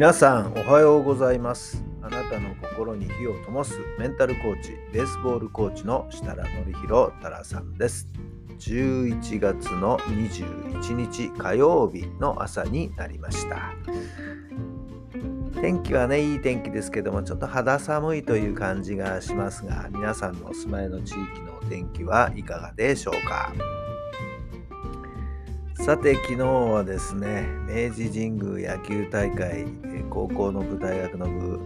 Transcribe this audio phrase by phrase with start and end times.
[0.00, 1.84] 皆さんおはようございます。
[2.00, 8.08] あなたの心に火を灯すメンタルコーチベースボールコーチの設楽範弘太良さんです。
[8.58, 13.74] 11月の21日火曜日の朝になりました。
[15.60, 23.52] 天気はねいい天気ですけどもちょっと肌寒いという感じがしますが皆さんのお住まいの地域のお天気はいかがでしょうか。
[25.80, 29.64] さて昨日はですね明治神宮野球大会
[30.10, 31.60] 高校の部大学の部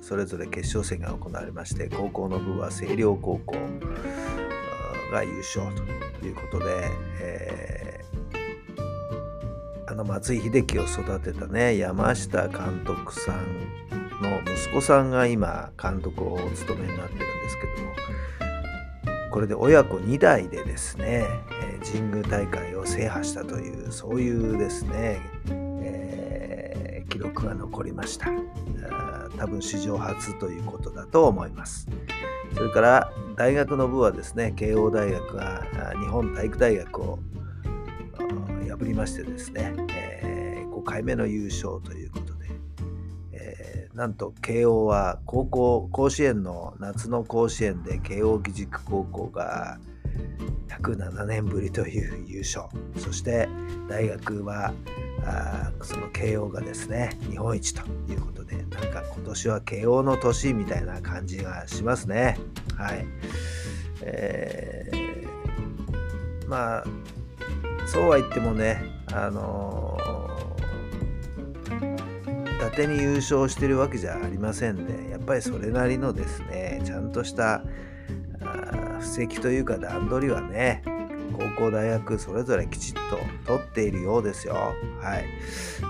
[0.00, 3.54] それぞれ決勝戦が行われまして高校の部は星稜高校
[5.12, 5.66] が優勝
[6.20, 13.80] ということで、えー、あの松井秀喜を育てたね山下監督さん
[14.22, 17.90] の息子さんが今監督をお務めになってるんですけども
[19.30, 21.24] これで親子2代でですね、
[21.84, 25.20] 神宮大会を制覇したというそういうですね、
[27.20, 28.28] 録が残りました。
[29.36, 31.88] 多分史上初ということだと思います。
[32.54, 35.64] それから大学の部はですね慶応大学が
[35.98, 37.18] 日本体育大学を
[38.68, 42.40] 破りましてですね、え、5回目の優勝ということで
[43.94, 49.78] なんと慶応は高校甲子園の夏の甲子園で慶応義塾高校が
[50.68, 52.66] 107年ぶりという優勝。
[52.96, 53.48] そして
[53.88, 54.72] 大学は
[55.24, 62.38] あその慶応がですね日本一ということでなんか今年は慶応の年みたいな感じがしますね。
[62.76, 63.06] はい。
[64.02, 66.84] えー、まあ
[67.86, 68.82] そうは言ってもね
[69.12, 70.10] あのー
[72.70, 77.64] 伊達に優勝してるわけじゃありませんでやっぱりそれなりのですねちゃんとした
[79.00, 80.82] 布石というか段取りはね
[81.56, 83.00] 校大学それぞれきちっと
[83.46, 84.54] 取っているようですよ。
[85.00, 85.24] はい、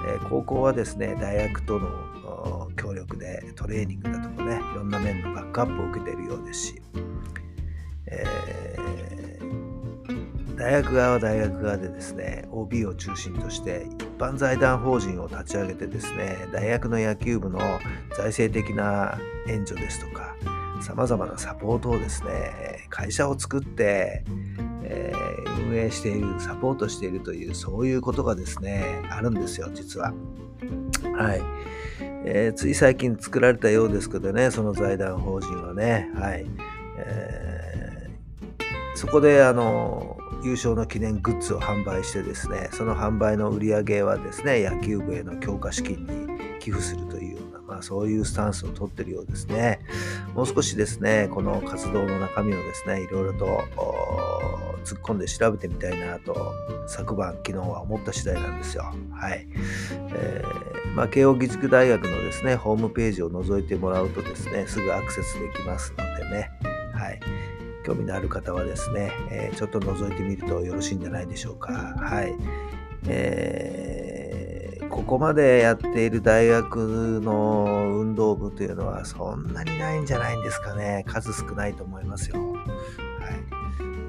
[0.07, 6.83] えー、高校はですね大学との協力でトレーニングだとかねいろんな面のバックアップを受けているようですし、
[8.07, 17.59] えー、大学側は大学側でですね OB を中心として一般財団法人を立ち上げてですね大学の野球部の
[18.17, 20.37] 財政的な援助ですとか
[20.81, 24.25] さまざまなサポートをですね会社を作って、
[25.67, 30.13] 運営しているサポートしているというそういうことがですねあるんですよ実は。
[31.17, 31.43] はい。
[32.23, 36.47] えー、つい最近作られたようですけどねその財団法人はね、はい。
[36.99, 49.81] えー、そこであの優勝の記念グッズを販売してですねその販売の売り上げはですね野球部への強化資金に寄付するというような、まあ、そういうスタンスを取ってるようですね。
[50.35, 53.65] もう少しですねこの活動の中身をですねいろいろと
[54.85, 56.55] 突っ込んで調べてみたいなと
[56.87, 59.47] 昨晩昨日は思った次第なんですよはい、
[60.15, 66.51] えー、まあ、慶應義塾大学のですねホームページを覗いてもらうとですねすぐアクセスできますのでね
[66.95, 67.21] はい
[67.85, 71.73] 興味のある方はですね、えー、ちょっと覗いてみるとよろしいんじゃないでしょうか。
[71.73, 72.35] はい。
[73.09, 81.05] えー、ここまでやっている大学の運動部というのはそんなにないんじゃないんですかね。
[81.07, 82.37] 数少ないと思いますよ。
[82.39, 83.60] はい。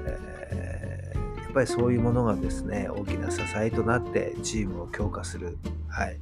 [0.06, 5.58] えー、やっぱりそういうものがですね、大きな支えとなってチームを強化する。
[5.88, 6.18] はい。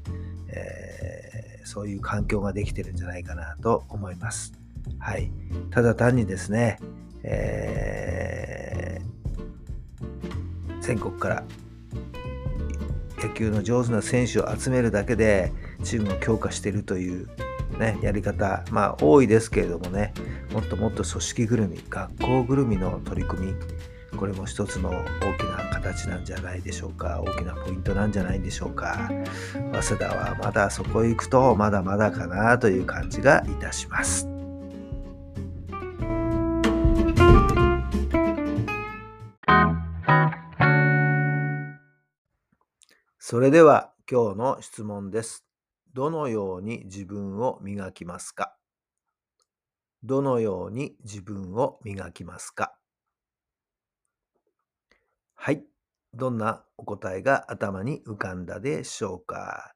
[0.49, 4.53] えー、そういう環境ができてるんじゃないかなと思います。
[4.99, 5.31] はい。
[5.71, 6.79] ただ単にですね、
[7.23, 11.45] えー、全国から
[13.23, 15.53] 野球の上手な選手を集めるだけで
[15.85, 17.29] チームを強化しているという、
[17.79, 20.13] ね、やり方まあ多いですけれどもね
[20.53, 23.55] もっともっと組織ぐるみ学校ぐるみの取り組み
[24.17, 25.05] これも一つの大
[25.39, 29.11] きな形なんじゃないでしょうか大きなポイントなんじゃないでしょうか
[29.73, 34.29] 早稲田はまだそこへ行くとまだまだかなという感じがいたします。
[43.31, 45.50] それでは今日の質問です。
[45.95, 48.57] どのように自分を磨きますか？
[50.03, 52.77] どのように自分を磨きますか？
[55.35, 55.65] はい。
[56.13, 59.75] どんなお答えが頭に浮かんだでしょうか？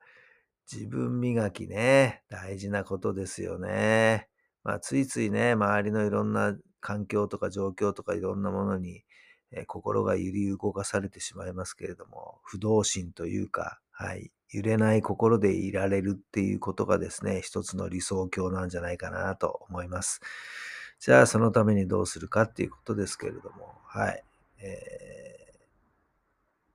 [0.70, 4.28] 自分磨きね、大事なことですよね。
[4.62, 9.04] まあ、ついついね、周りのいろんな環境とか状況とかいろんなものに、
[9.50, 20.20] え心が揺り動かされてしまいますけれども、不動心というか、はい、揺れない心でいられるっていうことがですね、一つの理想郷なんじゃないかなと思います。
[21.00, 24.24] じゃあ、そのためにどうするかっていうことですけれども、はい。
[24.60, 25.54] えー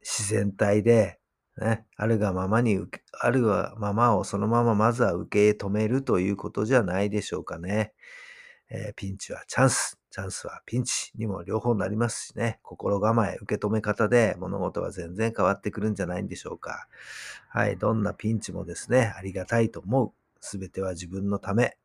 [0.01, 1.19] 自然体で、
[1.57, 2.79] ね、あるがままに、
[3.21, 7.93] あるがままをそのまままずは受け止めるということじゃないでしょうかね。
[8.69, 16.87] えーピンチはチャンス、チャンスはピンチにも両方なりますしね、心構え、受け止め方で物事は全然変わってくるんじゃないんでしょうか。
[17.49, 20.11] はい、どんなピンチもですね、ありがたいと思う。
[20.41, 21.77] すべては自分のため、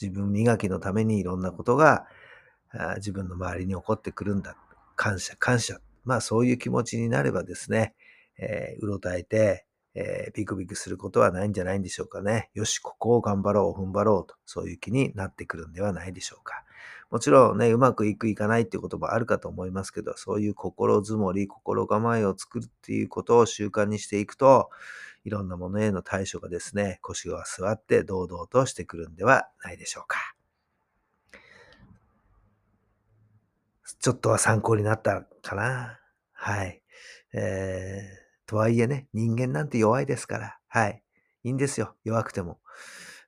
[0.00, 2.06] 自分磨きのためにいろんなことが
[2.70, 4.56] あ自分の周りに起こってくるんだ。
[4.96, 5.78] 感謝、感謝。
[6.04, 7.94] まあそういう気持ちになればですね、
[8.38, 9.65] えーうろたえて、
[9.98, 12.50] えービクビクすることはないんじゃないんでしょうかね。
[12.54, 16.64] よし、ここを頑張ろう、踏ん張ろうと、そういう気になってくるんではないでしょうか。
[17.10, 24.70] もちろんね、うまくいくいかないっていうこともあるかと思いますけど、そういう心づもり、心構えを作るっていうことを習慣にしていくと、
[25.24, 30.34] いろんなものへの対処がですね、腰が座って堂々としてくるんではないでしょうか。
[34.00, 36.00] ちょっとは参考になったかな。
[36.32, 36.82] はい。
[37.32, 41.02] えー、とはいえね、人間なんて弱いですから、はい。
[41.44, 42.60] いいんですよ、弱くても。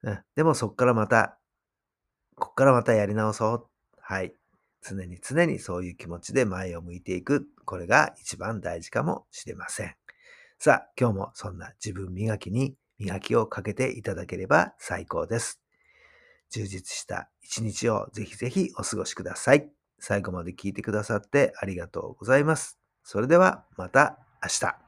[0.03, 1.39] うん、でもそっからまた、
[2.37, 3.67] こっからまたやり直そう。
[4.01, 4.33] はい。
[4.81, 7.49] 常に常にそういう気持ちで前を向いていく。
[7.65, 9.95] これが一番大事かもしれません。
[10.59, 15.61] さあ、今日もそんな自分磨きに磨きをかけていただければ最高です。
[16.51, 19.71] 充実した一日をぜひぜひお過ごしください。
[20.01, 22.79] 最後まで聞いてくださってありがとうございます。
[23.03, 24.88] それではまた明日。